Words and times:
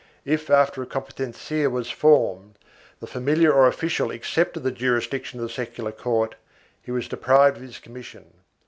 If, 0.25 0.49
after 0.49 0.81
a 0.81 0.87
competencia 0.87 1.69
was 1.69 1.91
formed, 1.91 2.57
the 2.99 3.05
familiar 3.05 3.53
or 3.53 3.67
official 3.67 4.09
accepted 4.09 4.61
the 4.61 4.71
jurisdiction 4.71 5.37
of 5.37 5.43
the 5.43 5.49
secular 5.53 5.91
court, 5.91 6.33
he 6.81 6.89
was 6.89 7.07
deprived 7.07 7.57
of 7.57 7.61
his 7.61 7.77
com 7.77 7.93
mission. 7.93 8.25